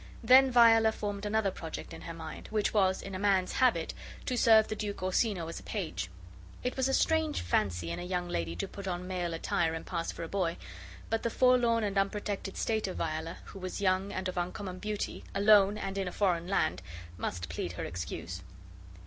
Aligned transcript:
Then 0.23 0.49
Viola 0.49 0.91
formed 0.91 1.27
another 1.27 1.51
project 1.51 1.93
in 1.93 2.01
her 2.01 2.13
mind, 2.15 2.47
which 2.47 2.73
was, 2.73 3.03
in 3.03 3.13
a 3.13 3.19
man's 3.19 3.51
habit, 3.51 3.93
to 4.25 4.35
serve 4.35 4.67
the 4.67 4.75
Duke 4.75 5.03
Orsino 5.03 5.47
as 5.47 5.59
a 5.59 5.61
page. 5.61 6.09
It 6.63 6.75
was 6.75 6.87
a 6.89 6.93
strange 6.95 7.41
fancy 7.41 7.91
in 7.91 7.99
a 7.99 8.03
young 8.03 8.27
lady 8.27 8.55
to 8.55 8.67
put 8.67 8.87
on 8.87 9.05
male 9.05 9.31
attire 9.35 9.75
and 9.75 9.85
pass 9.85 10.11
for 10.11 10.23
a 10.23 10.27
boy; 10.27 10.57
but 11.11 11.21
the 11.21 11.29
forlorn 11.29 11.83
and 11.83 11.99
unprotected 11.99 12.57
state 12.57 12.87
of 12.87 12.97
Viola, 12.97 13.37
who 13.45 13.59
was 13.59 13.79
young 13.79 14.11
and 14.11 14.27
of 14.27 14.37
uncommon 14.37 14.79
beauty, 14.79 15.23
alone, 15.35 15.77
and 15.77 15.99
in 15.99 16.07
a 16.07 16.11
foreign 16.11 16.47
land, 16.47 16.81
must 17.19 17.47
plead 17.47 17.73
her 17.73 17.85
excuse. 17.85 18.41